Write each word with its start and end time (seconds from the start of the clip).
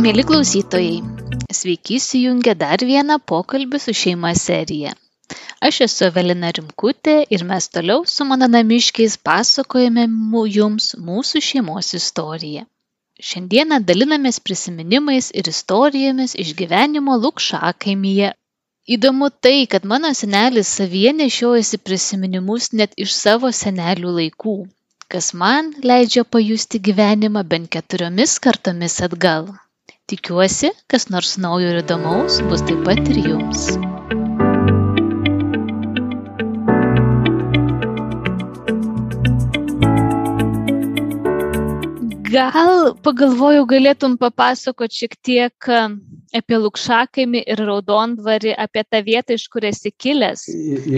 Mėly 0.00 0.22
klausytojai, 0.24 1.00
sveiki 1.56 1.96
įsijungę 1.98 2.54
dar 2.60 2.80
vieną 2.90 3.18
pokalbį 3.30 3.80
su 3.84 3.92
šeima 4.02 4.30
seriją. 4.42 4.94
Aš 5.68 5.80
esu 5.86 6.06
Evelina 6.06 6.52
Rimkutė 6.56 7.16
ir 7.36 7.44
mes 7.50 7.66
toliau 7.74 8.06
su 8.12 8.24
mano 8.30 8.48
namiškiais 8.54 9.18
pasakojame 9.28 10.06
jums 10.54 10.88
mūsų 11.10 11.44
šeimos 11.50 11.92
istoriją. 12.00 12.64
Šiandieną 13.30 13.82
dalinamės 13.92 14.40
prisiminimais 14.48 15.30
ir 15.42 15.52
istorijomis 15.52 16.38
iš 16.46 16.56
gyvenimo 16.64 17.20
Lukšakaimyje. 17.26 18.34
Įdomu 18.96 19.28
tai, 19.44 19.56
kad 19.74 19.84
mano 19.84 20.16
senelis 20.24 20.74
savyje 20.80 21.12
nešiojasi 21.22 21.84
prisiminimus 21.84 22.72
net 22.72 22.96
iš 22.96 23.12
savo 23.22 23.52
senelių 23.64 24.16
laikų, 24.22 24.60
kas 25.12 25.34
man 25.44 25.74
leidžia 25.92 26.24
pajusti 26.24 26.86
gyvenimą 26.88 27.44
bent 27.52 27.76
keturiomis 27.76 28.40
kartomis 28.48 29.02
atgal. 29.10 29.52
Tikiuosi, 30.10 30.72
kas 30.90 31.04
nors 31.14 31.36
naujo 31.38 31.68
ir 31.70 31.76
įdomaus 31.84 32.40
bus 32.50 32.64
taip 32.66 32.80
pat 32.86 33.10
ir 33.12 33.18
jums. 33.28 33.68
Gal 42.30 42.90
pagalvojau, 43.06 43.62
galėtum 43.70 44.18
papasakoti 44.18 45.04
šiek 45.04 45.16
tiek 45.28 45.70
apie 46.40 46.58
Lukšakaimį 46.66 47.46
ir 47.54 47.62
Raudondvarį, 47.70 48.58
apie 48.66 48.82
tą 48.90 49.06
vietą, 49.06 49.38
iš 49.38 49.46
kur 49.54 49.70
esi 49.70 49.94
kilęs. 49.94 50.48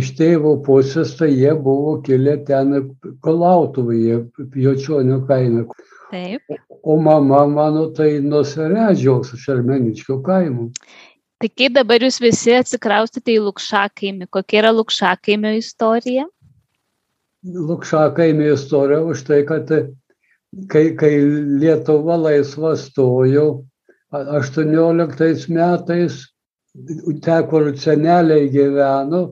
Iš 0.01 0.17
tėvo 0.17 0.59
pusės 0.65 1.19
tai 1.21 1.35
jie 1.35 1.53
buvo 1.53 1.99
kilę 2.09 2.41
ten 2.49 2.95
Kolautuvai, 3.21 4.23
Jočionio 4.57 5.21
kaime. 5.29 5.69
Taip. 6.13 6.43
O 6.83 6.99
mama 7.01 7.47
mano 7.49 7.87
tai 7.97 8.19
nusiredžiaus 8.21 9.33
Šermeničkio 9.41 10.19
kaimų. 10.27 10.69
Tai 11.41 11.49
kai 11.59 11.71
dabar 11.73 12.05
jūs 12.05 12.21
visi 12.21 12.53
atsikraustėte 12.55 13.33
į 13.33 13.41
Lukšakaimį, 13.47 14.29
kokia 14.37 14.61
yra 14.61 14.75
Lukšakaimio 14.77 15.55
istorija? 15.57 16.27
Lukšakaimio 17.43 18.53
istorija 18.59 19.01
už 19.09 19.25
tai, 19.31 19.41
kad 19.49 19.73
kai, 20.69 20.85
kai 21.01 21.13
Lietuva 21.65 22.21
laisva 22.21 22.77
stojo 22.77 23.47
18 24.13 25.49
metais, 25.49 26.23
ten, 27.25 27.47
kur 27.49 27.73
seneliai 27.87 28.51
gyveno, 28.53 29.23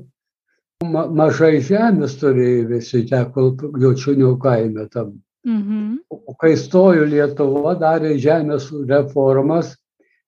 ma, 0.89 1.05
mažai 1.07 1.59
žemės 1.61 2.17
turėjo 2.25 2.69
visi, 2.73 3.05
ten, 3.11 3.29
kur 3.37 3.53
Jočiunių 3.85 4.39
kaime 4.41 4.89
tam. 4.95 5.19
Mhm. 5.47 5.99
O 6.11 6.35
kai 6.37 6.53
stojo 6.57 7.07
Lietuva, 7.09 7.75
darė 7.81 8.17
žemės 8.21 8.69
reformas, 8.89 9.73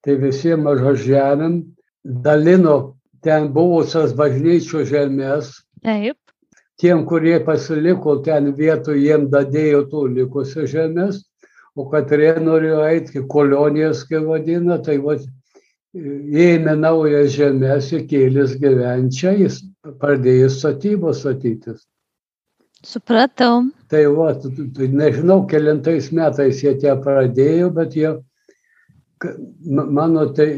tai 0.02 0.16
visiems 0.16 0.64
maža 0.64 0.94
žemėm 1.04 1.58
dalino 2.04 2.96
ten 3.22 3.52
buvusias 3.52 4.14
bažnyčių 4.18 4.86
žemės. 4.88 5.52
Taip. 5.84 6.16
Tiem, 6.80 7.04
kurie 7.06 7.36
pasiliko 7.44 8.16
ten 8.24 8.50
vietų, 8.56 8.96
jiem 8.98 9.28
dadėjo 9.30 9.84
tų 9.92 10.06
likusių 10.16 10.66
žemės, 10.66 11.20
o 11.76 11.86
katrie 11.92 12.32
norėjo 12.40 12.80
eiti, 12.88 13.22
kolonijas, 13.28 14.02
kaip 14.08 14.26
vadina, 14.26 14.80
tai 14.82 14.96
va, 15.04 15.18
ėmė 15.94 16.74
naujas 16.80 17.36
žemės, 17.36 17.92
įkėlės 18.00 18.56
gyvenčia, 18.58 19.36
jis 19.36 19.60
pradėjo 20.00 20.48
statybos 20.50 21.22
statytis. 21.22 21.84
Supratau. 22.82 23.62
Tai 23.92 24.02
va, 24.16 24.32
nežinau, 24.76 25.44
kelintais 25.46 26.10
metais 26.10 26.62
jie 26.64 26.74
tie 26.82 26.96
pradėjo, 26.98 27.70
bet 27.76 27.94
jie, 27.94 28.10
mano 29.66 30.26
tai, 30.34 30.48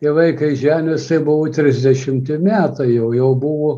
tėvai, 0.00 0.30
kai 0.38 0.54
žemės, 0.56 1.08
tai 1.10 1.20
buvo 1.26 1.50
30 1.52 2.38
metai 2.40 2.88
jau, 2.94 3.12
jau 3.16 3.32
buvo 3.36 3.72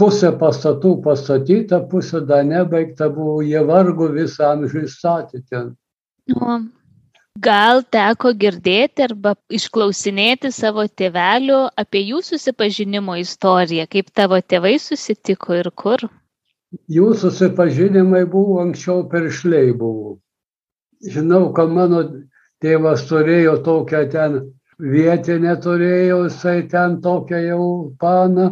pusė 0.00 0.32
pastatų 0.40 0.96
pastatyta, 1.04 1.80
pusė 1.90 2.22
dar 2.28 2.44
nebaigta 2.44 3.08
buvo, 3.12 3.40
jie 3.44 3.62
vargu 3.64 4.10
visą 4.12 4.52
amžių 4.56 4.84
statė 4.92 5.42
ten. 5.50 5.70
O, 6.34 6.58
gal 7.38 7.82
teko 7.94 8.34
girdėti 8.34 9.06
arba 9.06 9.36
išklausinėti 9.52 10.52
savo 10.52 10.84
tėvelių 10.88 11.62
apie 11.78 12.02
jų 12.10 12.22
susipažinimo 12.26 13.16
istoriją, 13.22 13.86
kaip 13.92 14.12
tavo 14.12 14.40
tėvai 14.42 14.76
susitiko 14.82 15.60
ir 15.62 15.70
kur? 15.70 16.08
Jų 16.90 17.12
susipažinimai 17.20 18.24
buvo 18.30 18.60
anksčiau 18.62 19.04
peršliai 19.10 19.72
buvo. 19.76 20.16
Žinau, 21.04 21.50
kad 21.56 21.72
mano 21.72 22.02
tėvas 22.62 23.04
turėjo 23.08 23.58
tokią 23.66 24.02
ten 24.12 24.38
vietinę 24.80 25.56
turėjo, 25.62 26.22
jisai 26.26 26.68
ten 26.72 27.00
tokią 27.04 27.40
jau 27.44 27.66
paną, 28.00 28.46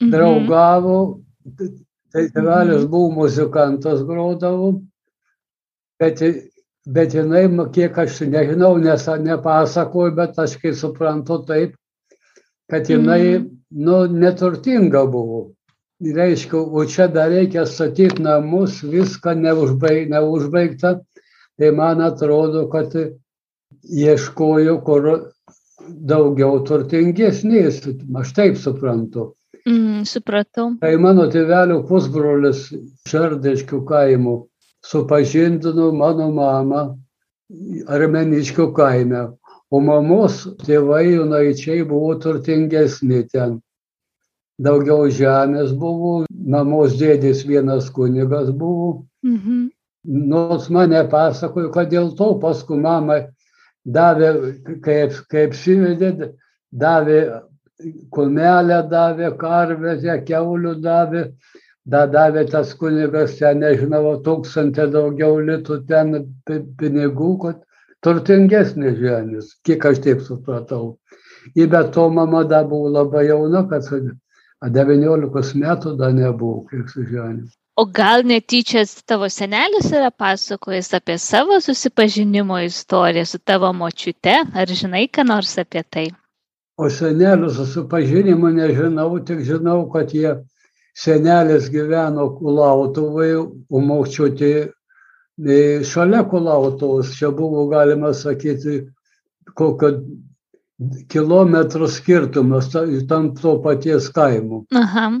mhm. 0.00 0.10
draugavo, 0.12 0.98
tai 2.14 2.26
tėvelis 2.34 2.84
buvo 2.90 3.12
muzikantas 3.22 4.04
grodavo, 4.06 4.74
bet, 6.00 6.22
bet 6.86 7.16
jinai, 7.16 7.46
kiek 7.74 7.98
aš 8.04 8.20
nežinau, 8.28 8.76
nes 8.78 9.08
nepasakoju, 9.28 10.14
bet 10.20 10.38
aš 10.38 10.56
kai 10.62 10.74
suprantu 10.76 11.42
taip, 11.48 11.76
kad 12.70 12.88
jinai, 12.88 13.38
mhm. 13.38 13.52
nu, 13.84 14.04
neturtinga 14.08 15.04
buvo 15.10 15.46
reiškia, 16.12 16.60
o 16.60 16.84
čia 16.84 17.08
dar 17.08 17.30
reikia 17.32 17.66
statyti 17.66 18.22
namus, 18.22 18.82
viską 18.82 19.34
neužbaig, 19.40 20.10
neužbaigta, 20.10 20.98
tai 21.58 21.70
man 21.70 22.02
atrodo, 22.04 22.66
kad 22.72 22.92
ieškojo 23.84 24.76
kur 24.84 25.08
daugiau 25.84 26.60
turtingesnės, 26.66 27.80
aš 28.20 28.34
taip 28.36 28.60
suprantu. 28.60 29.32
Mm, 29.64 30.04
supratau. 30.08 30.74
Kai 30.80 30.96
mano 31.00 31.24
tėvelio 31.32 31.80
pusbrolis 31.88 32.66
Šardeškių 33.08 33.80
kaimo 33.88 34.34
supažindino 34.84 35.90
mano 35.96 36.28
mamą 36.32 36.82
Armeniškių 37.96 38.66
kaime, 38.76 39.22
o 39.72 39.80
mamos 39.80 40.42
tėvai 40.64 41.04
junaičiai 41.14 41.84
buvo 41.88 42.14
turtingesni 42.20 43.22
ten 43.32 43.58
daugiau 44.58 45.08
žemės 45.10 45.72
buvo, 45.78 46.24
mamos 46.30 46.98
dėdės 46.98 47.44
vienas 47.46 47.90
kunigas 47.90 48.50
buvo. 48.50 49.06
Mhm. 49.24 49.70
Nors 50.04 50.68
mane 50.68 51.00
pasakojo, 51.08 51.70
kad 51.72 51.90
dėl 51.90 52.12
to 52.16 52.34
paskui 52.40 52.76
mama 52.76 53.22
davė, 53.84 54.60
kaip, 54.84 55.16
kaip 55.32 55.54
sivedė, 55.56 56.34
davė 56.70 57.20
kumelę, 58.12 58.82
davė 58.90 59.32
karvę, 59.38 59.96
keulių 60.28 60.74
davė, 60.84 61.24
da 61.84 62.06
davė 62.06 62.44
tas 62.50 62.74
kunigas 62.74 63.38
ten, 63.38 63.60
nežinau, 63.64 64.18
tūkstantį 64.24 64.90
daugiau 64.92 65.40
litų 65.40 65.80
ten 65.88 66.14
pinigų, 66.46 67.30
kad 67.40 67.62
turtingesnė 68.04 68.94
žemės, 69.00 69.56
kiek 69.64 69.84
aš 69.84 70.04
taip 70.04 70.20
supratau. 70.24 70.98
Ir 71.56 71.68
be 71.68 71.82
to 71.92 72.08
mama 72.08 72.44
da 72.44 72.62
buvo 72.64 72.88
labai 72.92 73.26
jauna, 73.28 73.66
kad 73.68 73.84
19 74.72 75.60
metų 75.60 75.94
dar 75.98 76.14
nebuvo, 76.16 76.64
kiek 76.70 76.88
sužinojau. 76.88 77.44
O 77.76 77.84
gal 77.90 78.22
netyčia 78.22 78.84
tavo 79.06 79.26
senelis 79.26 79.88
yra 79.90 80.10
pasakojęs 80.10 80.92
apie 80.94 81.16
savo 81.18 81.58
susipažinimo 81.60 82.60
istoriją 82.62 83.24
su 83.26 83.38
tavo 83.38 83.72
močiute, 83.72 84.36
ar 84.54 84.70
žinai 84.80 85.08
ką 85.10 85.24
nors 85.26 85.56
apie 85.58 85.82
tai? 85.82 86.06
O 86.78 86.90
senelio 86.90 87.50
susipažinimo 87.50 88.50
nežinau, 88.54 89.18
tik 89.26 89.42
žinau, 89.48 89.88
kad 89.90 90.14
jie 90.14 90.36
senelis 90.94 91.66
gyveno 91.70 92.28
Kulautuvai, 92.38 93.32
o 93.70 93.82
močiutė 93.82 94.52
e, 94.62 95.58
šalia 95.82 96.22
Kulautovos, 96.30 97.10
čia 97.18 97.30
buvo 97.34 97.66
galima 97.74 98.14
sakyti, 98.14 98.84
kokio 99.54 99.90
kilometrų 101.12 101.88
skirtumas 101.90 102.72
tam 103.08 103.30
to 103.38 103.58
paties 103.62 104.10
kaimo. 104.14 104.64
Aha. 104.74 105.12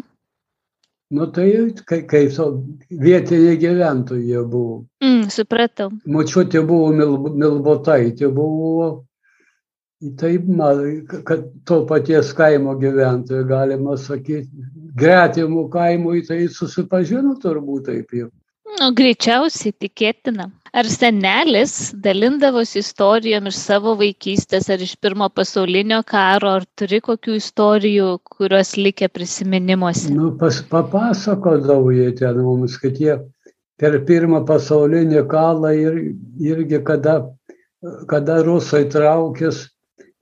Nu 1.14 1.26
tai 1.30 1.48
kaip 1.86 2.06
kai 2.10 2.28
so, 2.32 2.64
vietiniai 2.90 3.58
gyventojai 3.60 4.44
buvo. 4.50 4.84
Mm, 5.04 5.28
supratau. 5.30 5.92
Mačiutė 6.10 6.64
buvo 6.66 6.88
mil, 6.96 7.18
milbotaitė, 7.38 8.30
buvo 8.34 9.04
taip, 10.18 10.48
kad 11.28 11.44
to 11.68 11.84
paties 11.86 12.32
kaimo 12.34 12.74
gyventojai, 12.80 13.44
galima 13.48 13.98
sakyti, 14.00 14.50
gretimų 14.98 15.68
kaimų, 15.70 16.16
tai 16.26 16.40
susipažino 16.50 17.36
turbūt 17.42 17.86
taip 17.92 18.16
jau. 18.16 18.32
Nu, 18.80 18.90
greičiausiai 18.96 19.76
tikėtina. 19.78 20.48
Ar 20.74 20.88
senelis 20.90 21.92
dalindavosi 22.02 22.80
istorijom 22.82 23.46
iš 23.46 23.58
savo 23.62 23.92
vaikystės 24.00 24.66
ar 24.74 24.80
iš 24.82 24.96
pirmo 24.98 25.28
pasaulinio 25.30 26.00
karo, 26.08 26.56
ar 26.58 26.64
turi 26.74 26.98
kokių 27.04 27.36
istorijų, 27.38 28.08
kurios 28.38 28.74
likę 28.80 29.06
prisiminimuose? 29.06 30.10
Nu, 30.16 30.32
pas, 30.40 30.58
papasakodavo 30.72 31.94
jie 31.94 32.10
ten 32.18 32.42
mums, 32.42 32.74
kad 32.82 32.98
jie 32.98 33.20
per 33.78 34.00
pirmą 34.08 34.42
pasaulinį 34.48 35.22
karą 35.30 35.70
ir, 35.78 36.00
irgi 36.42 36.82
kada 36.90 37.20
kada 38.08 38.40
rusai 38.44 38.84
traukės, 38.90 39.68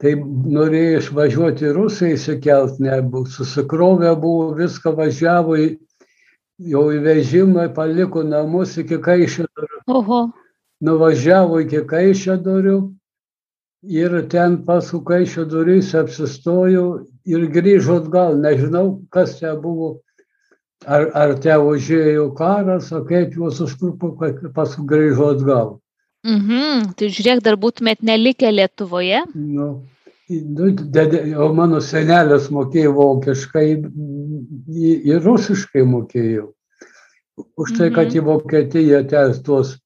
tai 0.03 0.15
norėjo 0.19 1.01
išvažiuoti 1.01 1.73
rusai 1.77 2.13
įsikelt, 2.17 2.81
nebuvo, 2.83 3.25
susikrovę 3.31 4.15
buvo, 4.19 4.51
viską 4.59 4.95
važiavo, 4.99 5.57
jau 6.73 6.85
į 6.95 7.03
vežimą, 7.07 7.69
paliko 7.77 8.25
namus 8.27 8.77
iki 8.83 8.99
Kaišėdorių. 9.03 9.85
Oho. 9.89 10.23
Nuvažiavo 10.83 11.61
iki 11.63 11.85
Kaišėdorių 11.91 12.79
ir 13.99 14.17
ten 14.33 14.57
paskui 14.67 15.03
Kaišėdorys 15.11 15.93
apsistojo 15.99 16.87
ir 17.27 17.47
grįžo 17.55 18.01
atgal, 18.03 18.39
nežinau, 18.43 19.03
kas 19.15 19.37
čia 19.39 19.55
buvo 19.55 19.93
ar, 20.87 21.09
ar 21.15 21.37
te 21.43 21.55
užėjo 21.55 22.33
karas, 22.39 22.91
o 22.93 23.03
kaip 23.07 23.37
juos 23.39 23.61
užkrupo, 23.63 24.15
paskui 24.57 24.87
grįžo 24.91 25.33
atgal. 25.37 25.77
Mhm, 26.27 26.93
tai 26.99 27.11
žiūrėk, 27.11 27.43
dar 27.43 27.59
būtumėt 27.59 28.03
nelikę 28.07 28.51
Lietuvoje. 28.55 29.25
Nu, 29.35 29.69
nu, 30.31 30.71
dede, 30.71 31.23
o 31.35 31.51
mano 31.55 31.81
senelis 31.83 32.47
mokėjo 32.55 32.95
vokiškai 32.99 33.69
ir 35.11 35.23
rusiškai 35.27 35.83
mokėjo. 35.83 36.53
Už 37.59 37.73
tai, 37.79 37.89
kad 37.95 38.13
į 38.15 38.23
Vokietiją 38.27 39.01
tes 39.09 39.41
tuos 39.43 39.79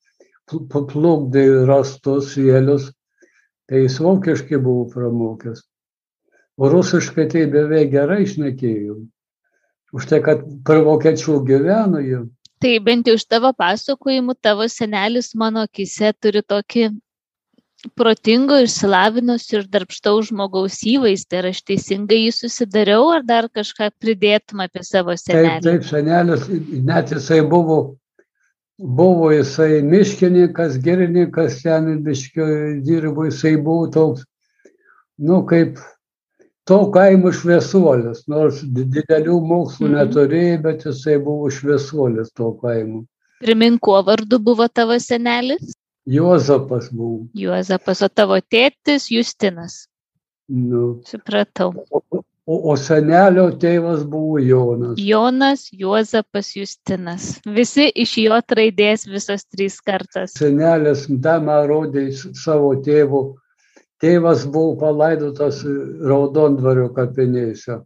plukdė 0.51 1.47
rastus 1.67 2.37
vėlius, 2.39 2.91
tai 3.67 3.87
jis 3.87 3.99
vokiškai 4.03 4.61
buvo 4.63 4.87
pramokęs. 4.93 5.65
O 6.57 6.71
rusiškai 6.73 7.27
tai 7.33 7.45
beveik 7.53 7.91
gerai 7.93 8.23
išnekėjau 8.25 9.03
už 9.97 10.07
tai, 10.11 10.21
kad 10.25 10.45
per 10.67 10.83
vokiečių 10.87 11.41
gyveno 11.47 12.03
jau. 12.05 12.23
Tai 12.63 12.73
bent 12.85 13.09
jau 13.09 13.17
iš 13.19 13.27
tavo 13.29 13.53
pasakojimų, 13.57 14.37
tavo 14.41 14.65
senelis 14.73 15.35
mano 15.37 15.67
akise 15.67 16.13
turi 16.21 16.41
tokį 16.41 16.89
protingo, 17.99 18.57
išsilavinusių 18.65 19.59
ir 19.59 19.67
darbštaus 19.73 20.31
žmogaus 20.31 20.81
įvaizdį. 20.89 21.39
Ar 21.41 21.51
aš 21.53 21.61
teisingai 21.69 22.23
jį 22.25 22.33
susidariau, 22.39 23.11
ar 23.13 23.27
dar 23.29 23.51
kažką 23.53 23.91
pridėtum 24.01 24.65
apie 24.65 24.83
savo 24.87 25.15
senelį? 25.21 25.61
Taip, 25.61 25.69
taip, 25.69 25.87
senelis, 25.91 26.49
net 26.89 27.13
jisai 27.13 27.43
buvo, 27.47 27.79
buvo 28.79 29.31
jisai 29.33 29.83
miškininkas, 29.83 30.79
girininkas, 30.85 31.63
ten 31.63 32.03
miškio 32.05 32.47
dirbo, 32.85 33.25
jisai 33.25 33.57
buvo 33.57 33.87
toks, 33.93 34.25
nu, 35.19 35.43
kaip 35.47 35.79
to 36.67 36.79
kaimo 36.93 37.33
šviesuolis, 37.33 38.25
nors 38.29 38.63
didelių 38.63 39.39
mokslų 39.49 39.89
Mhm. 39.89 39.97
neturėjo, 39.97 40.63
bet 40.63 40.85
jisai 40.85 41.19
buvo 41.23 41.51
šviesuolis 41.51 42.33
to 42.35 42.53
kaimo. 42.63 43.05
Primink, 43.41 43.81
kuo 43.81 44.03
vardu 44.03 44.39
buvo 44.39 44.69
tavo 44.69 44.99
senelis? 44.99 45.75
Juozapas 46.07 46.89
buvo. 46.93 47.27
Juozapas, 47.35 48.03
o 48.03 48.09
tavo 48.09 48.39
tėtis 48.41 49.09
Justinas. 49.11 49.87
Nu. 50.49 51.03
Supratau. 51.05 51.73
O, 51.91 52.01
o, 52.47 52.57
o 52.73 52.77
senelio 52.79 53.49
tėvas 53.63 54.05
buvo 54.09 54.39
Jonas. 54.43 55.01
Jonas, 55.03 55.67
Juozapas, 55.75 56.53
Justinas. 56.57 57.29
Visi 57.59 57.89
iš 58.05 58.15
jo 58.23 58.39
raidės 58.59 59.07
visos 59.11 59.45
trys 59.51 59.81
kartas. 59.83 60.37
Senelis 60.39 61.07
damą 61.11 61.65
rodė 61.67 62.07
savo 62.15 62.77
tėvo. 62.87 63.25
Tėvas 64.03 64.45
buvo 64.53 64.77
palaidotas 64.81 65.63
Raudondvario 65.65 66.91
kapinėse. 66.95 67.81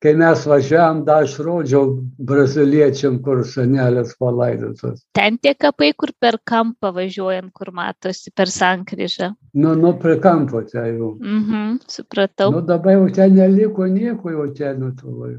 Kai 0.00 0.14
mes 0.16 0.44
važiavam, 0.48 1.02
da 1.04 1.18
aš 1.26 1.34
rodžiau 1.44 1.90
braziliečiam, 2.28 3.18
kur 3.24 3.42
senelis 3.44 4.14
palaidotas. 4.20 5.02
Ten 5.16 5.36
tie 5.36 5.52
kapai, 5.52 5.90
kur 5.92 6.14
per 6.16 6.38
kampą 6.48 6.88
važiuojam, 6.96 7.50
kur 7.52 7.68
matosi 7.76 8.32
per 8.32 8.48
sankryžą. 8.48 9.34
Nu, 9.60 9.74
nu, 9.76 9.92
prie 10.00 10.16
kampo 10.24 10.62
ten 10.70 10.94
jau. 10.94 11.10
Mhm, 11.20 11.82
supratau. 11.96 12.48
Nu, 12.54 12.62
dabar 12.64 12.96
jau 12.96 13.10
ten 13.18 13.36
neliko 13.36 13.90
nieko, 13.92 14.32
jau 14.32 14.48
ten 14.56 14.80
nutolai. 14.80 15.34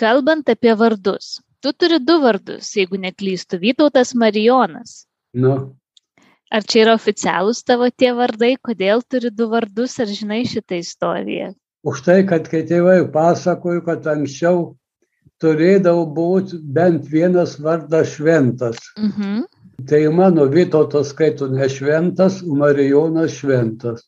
Kalbant 0.00 0.48
apie 0.48 0.72
vardus. 0.80 1.36
Tu 1.60 1.74
turi 1.76 2.00
du 2.00 2.16
vardus, 2.22 2.72
jeigu 2.72 2.96
neklystu. 2.96 3.60
Vytautas 3.60 4.14
Marijonas. 4.16 5.02
Nu, 5.36 5.58
Ar 6.50 6.64
čia 6.66 6.80
yra 6.82 6.96
oficialūs 6.98 7.60
tavo 7.62 7.86
tie 7.94 8.10
vardai? 8.16 8.56
Kodėl 8.58 9.04
turi 9.06 9.30
du 9.30 9.46
vardus? 9.52 9.92
Ar 10.02 10.08
žinai 10.10 10.40
šitą 10.50 10.80
istoriją? 10.82 11.52
Už 11.84 12.02
tai, 12.04 12.22
kad 12.28 12.48
kai 12.48 12.62
tėvai 12.68 13.04
pasakojo, 13.12 13.82
kad 13.86 14.06
anksčiau 14.06 14.74
turėdavo 15.40 16.04
būti 16.14 16.58
bent 16.60 17.06
vienas 17.08 17.56
vardas 17.60 18.16
šventas. 18.16 18.76
Mhm. 18.98 19.46
Tai 19.88 20.00
mano 20.12 20.44
Vytautas 20.52 21.08
skaito 21.14 21.48
ne 21.48 21.64
šventas, 21.68 22.42
o 22.44 22.52
Marijonas 22.54 23.32
šventas. 23.38 24.02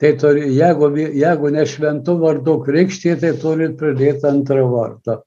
Tai 0.00 0.14
turi, 0.16 0.46
jeigu, 0.56 0.88
jeigu 0.96 1.50
ne 1.52 1.66
šventų 1.68 2.14
vardu 2.18 2.54
krikštė, 2.64 3.18
tai 3.20 3.34
turit 3.36 3.76
pridėti 3.78 4.24
antrą 4.26 4.64
vardą. 4.72 5.18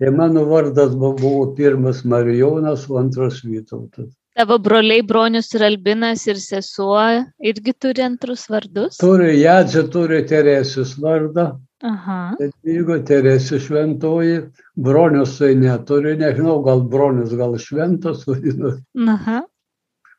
Tai 0.00 0.10
mano 0.16 0.46
vardas 0.48 0.96
bu- 0.96 1.12
buvo 1.20 1.52
pirmas 1.54 2.00
Marijonas, 2.04 2.88
o 2.90 2.96
antras 2.96 3.42
Vytautas. 3.44 4.08
Tavo 4.32 4.56
broliai 4.58 5.02
Bronius 5.04 5.50
ir 5.52 5.62
Albinas 5.66 6.22
ir 6.26 6.38
sesuo 6.40 7.02
irgi 7.50 7.74
turi 7.84 8.00
antrus 8.04 8.46
vardus? 8.48 8.96
Turi 9.02 9.34
Jadžia, 9.36 9.82
turi 9.92 10.22
Teresės 10.30 10.94
vardą, 11.02 11.50
Aha. 11.84 12.20
jeigu 12.64 12.96
Teresė 13.04 13.60
šventoji, 13.60 14.38
bronius 14.80 15.36
tai 15.36 15.52
neturi, 15.60 16.14
nežinau, 16.16 16.62
gal 16.64 16.80
bronius, 16.94 17.34
gal 17.36 17.58
šventas. 17.60 18.24
Aha. 19.16 19.42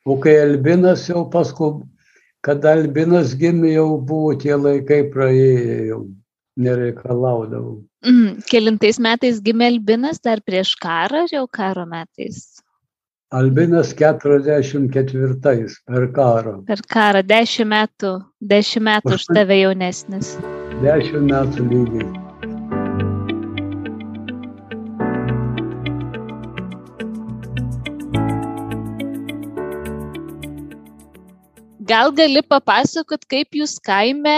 O 0.06 0.18
kai 0.22 0.36
Albinas 0.44 1.08
jau 1.10 1.24
paskui, 1.32 1.82
kada 2.46 2.76
Albinas 2.78 3.34
gimė, 3.40 3.72
jau 3.80 3.88
buvo 3.98 4.36
tie 4.38 4.54
laikai 4.54 5.08
praėję, 5.10 5.78
jau 5.90 6.04
nereikalaudavau. 6.54 7.80
Mm. 8.06 8.44
Kelintais 8.46 9.02
metais 9.02 9.42
gimė 9.42 9.72
Albinas, 9.72 10.22
dar 10.22 10.44
prieš 10.46 10.76
karą 10.78 11.24
ar 11.24 11.34
jau 11.34 11.48
karo 11.50 11.88
metais? 11.88 12.44
Albinas 13.34 13.94
44 13.98 15.66
per 15.86 16.04
karą, 16.14 16.52
Per 16.68 16.82
karą 16.94 17.22
dešimt 17.26 17.72
metų, 17.72 18.12
dešimt 18.52 18.86
metų 18.90 19.16
už 19.18 19.24
tave 19.34 19.56
jaunesnis. 19.58 20.36
10 20.84 21.26
metų 21.32 21.66
lygiai. 21.72 22.23
Gal 31.84 32.12
gali 32.16 32.40
papasakot, 32.40 33.26
kaip 33.28 33.56
jūs 33.58 33.74
kaime 33.84 34.32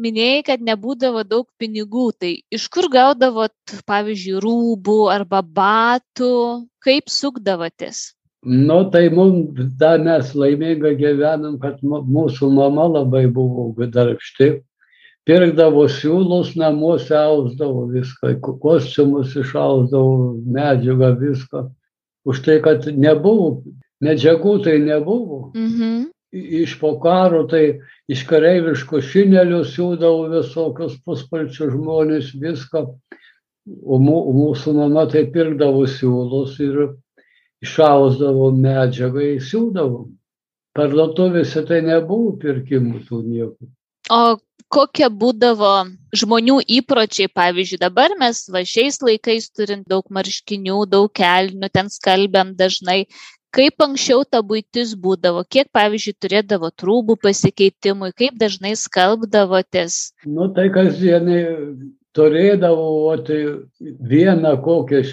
minėjai, 0.00 0.40
kad 0.48 0.62
nebūdavo 0.64 1.22
daug 1.22 1.46
pinigų. 1.60 2.08
Tai 2.18 2.30
iš 2.56 2.64
kur 2.72 2.88
gaudavot, 2.90 3.54
pavyzdžiui, 3.86 4.40
rūbų 4.42 4.96
arba 5.12 5.42
batų, 5.44 6.30
kaip 6.82 7.12
sukdavotės? 7.12 8.14
Nu, 8.44 8.80
tai 8.90 9.06
mums 9.14 9.60
dar 9.78 10.02
mes 10.02 10.32
laimingai 10.34 10.96
gyvenam, 10.98 11.60
kad 11.62 11.78
mūsų 11.84 12.50
mama 12.56 12.88
labai 12.96 13.26
buvo 13.30 13.70
darbšti. 13.78 14.56
Pirkdavo 15.24 15.86
siūlus, 15.88 16.56
namuose 16.58 17.14
ausdavo 17.16 17.86
viską, 17.92 18.34
ko- 18.44 18.56
kostiumus 18.60 19.36
išausdavo, 19.40 20.42
medžiagą 20.58 21.14
viską. 21.22 21.68
Už 22.28 22.42
tai, 22.44 22.58
kad 22.64 22.84
nebuvo, 22.90 23.62
medžiagų 24.04 24.58
tai 24.66 24.80
nebuvo. 24.82 25.52
Mhm. 25.54 26.10
Iš 26.34 26.74
po 26.80 26.96
karo 27.02 27.44
tai 27.50 27.78
iš 28.10 28.24
kareiviškų 28.26 29.00
šinelių 29.06 29.60
siūdavo 29.70 30.26
visokius 30.32 30.96
puspalčių 31.06 31.70
žmonės, 31.76 32.32
viską. 32.40 32.88
O 33.64 33.96
mūsų 34.02 34.74
mama 34.76 35.06
tai 35.08 35.24
pirkdavo 35.32 35.86
siūlus 35.88 36.58
ir 36.60 36.80
išausdavo 37.64 38.50
medžiagą, 38.58 39.22
įsiūdavo. 39.38 40.02
Parduotuvėse 40.74 41.62
tai 41.68 41.80
nebuvo 41.86 42.34
pirkimų 42.42 43.04
tų 43.06 43.22
nieko. 43.24 43.70
O 44.12 44.36
kokie 44.74 45.06
būdavo 45.08 45.70
žmonių 46.16 46.58
įpročiai, 46.78 47.30
pavyzdžiui, 47.30 47.80
dabar 47.80 48.16
mes 48.20 48.42
va 48.50 48.64
šiais 48.66 48.98
laikais 49.04 49.48
turint 49.54 49.86
daug 49.90 50.04
marškinių, 50.10 50.82
daug 50.90 51.12
kelnių, 51.14 51.70
ten 51.72 51.90
skalbiam 51.92 52.54
dažnai. 52.58 53.04
Kaip 53.54 53.82
anksčiau 53.84 54.24
ta 54.26 54.40
būtis 54.42 54.94
būdavo, 54.98 55.44
kiek, 55.46 55.68
pavyzdžiui, 55.76 56.14
turėdavo 56.24 56.72
trūbų 56.74 57.14
pasikeitimui, 57.22 58.10
kaip 58.18 58.34
dažnai 58.40 58.72
skalbdavotės. 58.78 59.98
Nu 60.26 60.48
tai 60.56 60.66
kasdienai 60.74 61.38
turėdavo 62.18 63.14
tai 63.28 63.38
vieną 64.10 64.56
kokią 64.64 65.04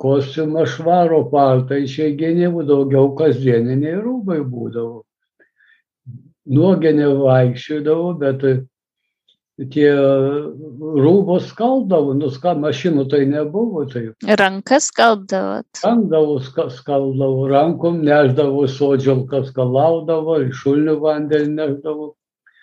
kostiumą 0.00 0.64
švaro 0.64 1.26
paltą, 1.32 1.76
išeiginė 1.84 2.48
daugiau 2.68 3.12
kasdieniniai 3.18 4.00
rūbai 4.00 4.40
būdavo. 4.48 5.02
Nuogenė 6.50 7.10
vaikščiodavo, 7.20 8.14
bet 8.22 8.46
tie 9.68 9.90
rūbus 11.04 11.50
skaldavo, 11.52 12.14
nu 12.16 12.30
ką 12.42 12.54
mašinų 12.62 13.04
tai 13.10 13.24
nebuvo, 13.28 13.84
tai 13.90 14.08
Rankas 14.40 14.88
skalbdavot. 14.90 15.66
skandavo, 15.76 16.38
skaldavo 16.40 17.48
rankom, 17.50 18.00
neždavo 18.06 18.66
sodžialkas, 18.68 19.50
skalaudavo, 19.52 20.40
iš 20.48 20.62
šulnių 20.64 20.96
vandenį 21.00 21.52
neždavo. 21.58 22.14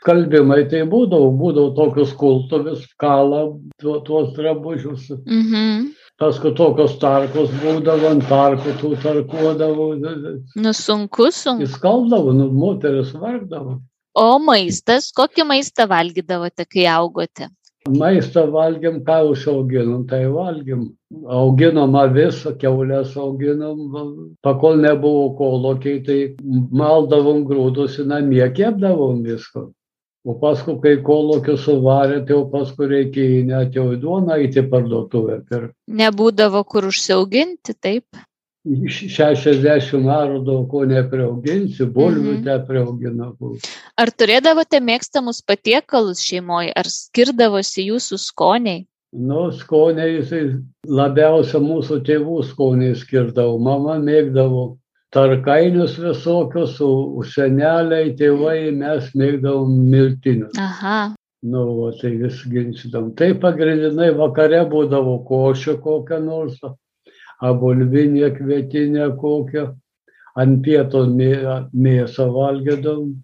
Skalbimai 0.01 0.69
tai 0.69 0.83
būdavo, 0.87 1.31
būdavo 1.35 1.75
tokius 1.75 2.13
kultovis, 2.15 2.85
kala 3.01 3.47
tuo- 3.81 4.01
tuos 4.05 4.33
drabužius. 4.37 5.09
Mhm. 5.25 5.91
Paskui 6.17 6.53
tokios 6.55 6.97
tarkos 6.97 7.49
būdavo, 7.61 8.09
ant 8.09 8.23
tarkų 8.23 8.73
tų 8.81 8.95
tarkuodavo, 9.03 9.87
Nu 10.55 10.71
sunku, 10.73 11.29
sunku. 11.31 11.63
įskaldavo, 11.65 12.33
nu, 12.33 12.49
moteris 12.51 13.11
vargdavo. 13.13 13.81
O 14.17 14.39
maistas, 14.41 15.11
kokį 15.13 15.45
maistą 15.45 15.85
valgydavote, 15.91 16.65
kai 16.65 16.87
augote? 16.89 17.51
Maistą 17.87 18.47
valgėm, 18.51 18.97
ką 19.05 19.17
užauginom, 19.31 20.07
tai 20.09 20.23
valgėm. 20.31 20.87
Auginom 21.31 21.93
avis, 21.95 22.41
keulės 22.59 23.13
auginom, 23.15 23.83
pakol 24.43 24.81
nebuvo 24.81 25.29
kolokiai, 25.37 26.01
tai 26.03 26.17
maldavom 26.81 27.45
grūdus 27.47 27.99
į 28.01 28.07
namie, 28.09 28.43
kepdavom 28.57 29.21
viską. 29.27 29.67
O 30.27 30.33
paskui, 30.41 30.75
kai 30.83 30.97
kolokius 31.07 31.61
suvarė, 31.63 32.17
tai 32.27 32.35
jau 32.35 32.41
paskui 32.51 32.89
reikėjo 32.91 33.43
net 33.47 33.77
jau 33.77 33.85
į 33.93 34.01
duoną 34.01 34.41
eiti 34.41 34.59
į 34.59 34.67
parduotuvę. 34.73 35.37
Per 35.47 35.69
Nebūdavo 36.01 36.65
kur 36.67 36.89
užsiauginti, 36.89 37.77
taip? 37.79 38.25
60 38.67 40.09
arų 40.11 40.41
daug 40.45 40.67
ko 40.71 40.83
nepriauginsi, 40.89 41.85
bulvių 41.85 42.33
Mhm. 42.37 42.43
te 42.43 42.55
priaugina. 42.67 43.31
Ar 43.97 44.07
turėdavote 44.11 44.79
mėgstamus 44.83 45.41
patiekalus 45.45 46.19
šeimoje, 46.23 46.73
ar 46.75 46.85
skirdavosi 46.85 47.87
jūsų 47.91 48.17
skoniai? 48.19 48.85
Nu, 49.13 49.51
skoniai 49.51 50.19
jisai 50.19 50.61
labiausia 50.85 51.59
mūsų 51.63 52.01
tėvų 52.03 52.43
skoniai 52.51 52.95
skirdavo. 52.95 53.57
Mama 53.59 53.95
mėgdavo 53.99 54.77
tarkainius 55.11 55.95
visokius, 55.97 56.81
o 56.81 57.17
o 57.17 57.23
seneliai, 57.23 58.13
tėvai 58.19 58.75
mes 58.75 59.11
mėgdavom 59.15 59.71
miltinius. 59.89 60.51
Aha, 60.57 61.15
Nu, 61.43 61.61
va, 61.79 61.91
tai 62.01 62.17
vis 62.17 62.41
ginčydam. 62.49 63.15
Tai 63.15 63.33
pagrindinai 63.37 64.09
vakare 64.17 64.65
būdavo 64.67 65.23
košė 65.23 65.77
kokią 65.79 66.17
nors, 66.25 66.57
abolvinė, 67.41 68.29
kvietinė 68.37 69.09
kokią, 69.19 69.75
ant 70.35 70.61
pieto 70.65 71.05
mė- 71.05 71.67
mėsą 71.73 72.29
valgydavom. 72.33 73.15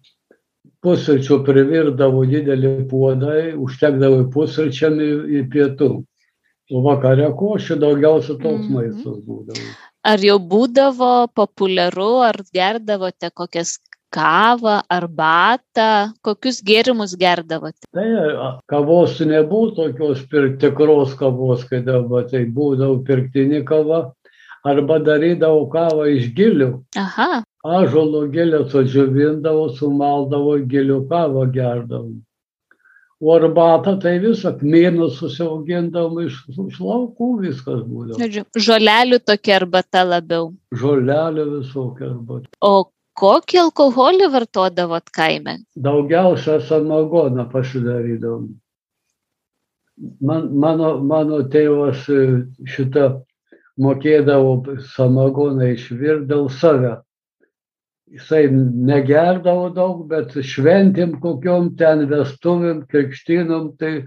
Pusryčių 0.84 1.38
privirdavo 1.46 2.24
didelį 2.28 2.88
puodai, 2.90 3.54
užtekdavo 3.56 4.26
pusryčiam 4.34 4.98
į, 5.00 5.10
į 5.40 5.40
pietų. 5.52 6.04
O 6.72 6.80
vakare 6.84 7.30
košė 7.36 7.78
daugiausia 7.80 8.36
toks 8.40 8.66
Mhm. 8.68 8.72
maistas 8.74 9.16
būdavo. 9.24 9.64
ar 10.04 10.18
jau 10.18 10.38
būdavo 10.38 11.28
populiaru, 11.34 12.20
ar 12.28 12.36
gerdavote 12.52 13.30
kokias 13.32 13.78
kavą, 14.14 14.80
arbatą, 14.96 15.88
kokius 16.24 16.60
gėrimus 16.66 17.16
gerdavote? 17.20 17.82
Tai 17.94 18.08
kavos 18.70 19.18
nebuvo 19.26 19.72
tokios 19.78 20.22
pir, 20.30 20.52
tikros 20.62 21.16
kavos, 21.18 21.64
kai 21.70 21.82
dabar 21.86 22.28
tai 22.30 22.44
būdavo 22.46 23.00
pirktinė 23.06 23.64
kava, 23.68 24.04
arba 24.64 25.00
darydavo 25.02 25.66
kavą 25.72 26.06
iš 26.14 26.30
gilių. 26.36 26.70
Aha, 27.00 27.42
Ažuolo 27.64 28.26
gilę 28.28 28.66
sudžiovindavo, 28.68 29.70
sumaldavo 29.78 30.58
gilių 30.68 31.00
kavą 31.08 31.46
gerdavo. 31.52 32.12
O 33.24 33.30
arbatą 33.32 33.94
tai 34.02 34.18
visą 34.20 34.50
kmynus 34.58 35.14
susiaugindavom 35.16 36.18
iš, 36.26 36.42
iš 36.50 36.80
laukų, 36.82 37.28
viskas 37.40 37.80
būdavo. 37.88 38.18
žodžiu, 38.20 38.42
žolelių 38.66 39.18
tokia 39.24 39.54
arbata 39.62 40.02
labiau. 40.04 40.50
Žolelė 40.76 41.46
visokia 41.54 42.10
arbata. 42.10 42.50
O 42.60 42.84
kokį 43.20 43.60
alkoholį 43.66 44.28
vartodavot 44.32 45.10
kaime? 45.14 45.58
Daugiausia 45.76 46.58
samagoną 46.68 47.46
pasidarydavom. 47.52 48.48
Man, 50.20 50.48
mano, 50.58 50.98
mano 50.98 51.42
tėvas 51.50 52.08
e, 52.10 52.22
šitą 52.66 53.06
mokėdavo 53.78 54.78
samagoną 54.94 55.70
išvirti 55.74 56.26
dėl 56.32 56.48
save. 56.50 56.96
Jisai 58.14 58.48
negerdavo 58.50 59.70
daug, 59.74 60.02
bet 60.10 60.34
šventėm 60.34 61.16
kokiom 61.22 61.72
ten 61.78 62.04
vestuvėm, 62.10 62.84
krikštynom, 62.90 63.72
tai 63.78 64.04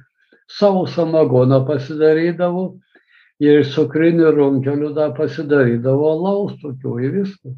savo 0.48 0.86
samagoną 0.88 1.64
pasidarydavo 1.68 2.68
ir 3.44 3.64
cukrinių 3.74 4.32
runkelių 4.36 4.94
dar 4.96 5.16
pasidarydavo 5.18 6.12
alaus 6.14 6.56
tokių 6.62 7.00
ir 7.04 7.16
viskas. 7.22 7.58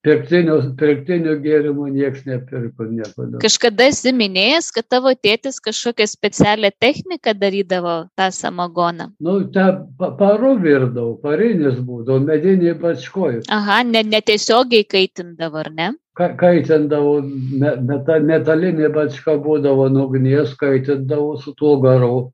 Pirktinių, 0.00 0.54
pirktinių 0.80 1.34
gėrimų 1.44 1.90
niekas 1.92 2.22
nepirko 2.24 2.86
niekada. 2.88 3.36
Kažkada 3.42 3.84
esi 3.92 4.14
minėjęs, 4.16 4.70
kad 4.72 4.86
tavo 4.88 5.12
tėtis 5.12 5.58
kažkokią 5.60 6.06
specialią 6.08 6.70
techniką 6.80 7.34
darydavo 7.36 7.96
tą 8.16 8.30
samagoną. 8.32 9.10
Nu, 9.20 9.34
tą 9.52 9.66
pa- 10.00 10.10
paru 10.16 10.54
virdau, 10.62 11.18
parinis 11.20 11.76
būdavo, 11.84 12.16
mediniai 12.24 12.72
bačkoj. 12.80 13.42
Aha, 13.52 13.82
ne, 13.84 14.00
netiesiogiai 14.14 14.88
kaitindavo, 14.88 15.60
ar 15.66 15.70
ne? 15.76 15.90
Ka- 16.16 16.32
Kaitindavo, 16.40 17.20
me- 17.60 17.76
meta, 17.92 18.16
metalinė 18.32 18.88
bačka 18.96 19.36
būdavo 19.36 19.90
nugnies, 19.92 20.56
kaitindavo 20.56 21.36
su 21.44 21.52
tuo 21.52 21.76
garu. 21.84 22.30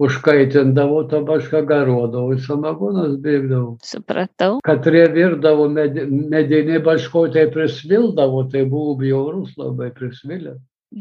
Užkaitindavo, 0.00 1.02
tą 1.10 1.20
bačką 1.28 1.60
garuodavo, 1.68 2.32
ir 2.32 2.40
samagonas 2.40 3.18
bėgdavo. 3.20 3.74
Supratau. 3.84 4.58
Katrie 4.64 5.04
virdavo 5.12 5.66
medi- 5.68 6.06
mediniai 6.08 6.80
bačkoj, 6.86 7.28
tai 7.34 7.46
prisvildavo, 7.52 8.46
tai 8.52 8.64
buvo 8.64 8.96
bjaurus 9.02 9.52
labai 9.60 9.90
prisvilę. 9.92 10.56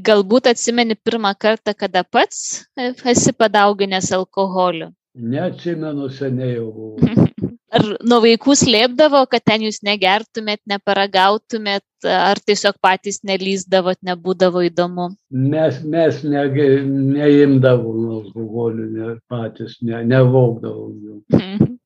Galbūt 0.05 0.51
atsimeni 0.51 0.99
pirmą 0.99 1.31
kartą, 1.39 1.73
kada 1.73 2.03
pats 2.03 2.65
esi 2.77 3.33
padauginęs 3.33 4.11
alkoholio. 4.13 4.91
Neatsimenu 5.15 6.09
seniai 6.13 6.57
jau 6.57 6.67
buvo. 6.73 6.97
Ar 7.69 7.83
nuo 8.01 8.17
vaikų 8.23 8.55
slėpdavo, 8.57 9.21
kad 9.29 9.43
ten 9.45 9.61
jūs 9.67 9.81
negertumėt, 9.85 10.61
neparagautumėt, 10.69 11.85
ar 12.09 12.39
tiesiog 12.41 12.79
patys 12.81 13.21
nelyzdavot, 13.27 13.99
nebūdavo 14.05 14.63
įdomu? 14.65 15.11
Mes, 15.29 15.77
mes 15.85 16.23
nege- 16.25 16.81
neimdavom 16.85 18.07
alkoholį, 18.19 18.87
ne, 18.95 19.09
patys 19.29 19.77
ne, 19.85 20.01
nevogdavom 20.09 20.95
jų. 21.05 21.77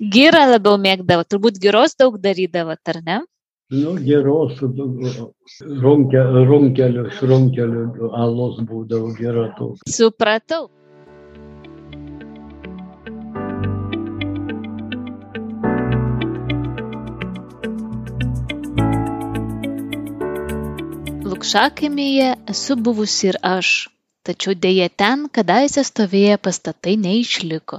Gyrą 0.00 0.46
labiau 0.54 0.80
mėgdavo, 0.80 1.26
turbūt 1.28 1.60
gyros 1.62 1.94
daug 2.00 2.18
darydavot, 2.18 2.80
ar 2.88 3.00
ne? 3.06 3.20
Nu, 3.70 3.94
geros, 4.02 4.58
runke, 5.84 6.22
runkelio, 6.50 7.04
šrunkelio 7.20 8.10
alos 8.18 8.58
būdavo 8.66 9.12
gera 9.14 9.46
to. 9.58 9.76
Supratau. 9.86 10.66
Lukšakimėje 21.40 22.24
esu 22.52 22.74
buvusi 22.86 23.30
ir 23.30 23.36
aš, 23.48 23.68
tačiau 24.28 24.52
dėja 24.64 24.88
ten 25.02 25.22
kadaise 25.36 25.84
stovėję 25.88 26.34
pastatai 26.46 26.92
neišliko. 27.04 27.78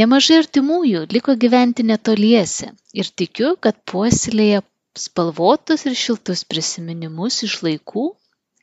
Nemažai 0.00 0.38
artimųjų 0.42 1.02
liko 1.16 1.34
gyventi 1.42 1.84
netoliese 1.90 2.70
ir 3.02 3.10
tikiu, 3.22 3.50
kad 3.66 3.76
puoselėje 3.92 4.62
spalvotus 5.02 5.84
ir 5.92 5.98
šiltus 6.04 6.46
prisiminimus 6.54 7.42
iš 7.50 7.58
laikų, 7.68 8.06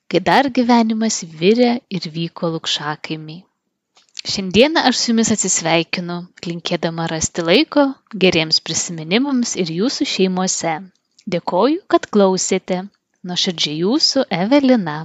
kai 0.10 0.24
dar 0.32 0.50
gyvenimas 0.58 1.22
virė 1.44 1.72
ir 2.00 2.10
vyko 2.18 2.50
lukšakaimiai. 2.58 3.44
Šiandieną 4.26 4.88
aš 4.90 5.04
su 5.04 5.14
jumis 5.14 5.36
atsisveikinu, 5.38 6.20
linkėdama 6.50 7.06
rasti 7.14 7.46
laiko 7.46 7.86
geriems 8.26 8.64
prisiminimams 8.66 9.54
ir 9.62 9.78
jūsų 9.80 10.14
šeimose. 10.18 10.78
Dėkoju, 11.38 11.84
kad 11.86 12.10
klausėte. 12.10 12.88
Nuoširdžiai 13.30 13.80
jūsų 13.84 14.24
Evelina. 14.42 14.98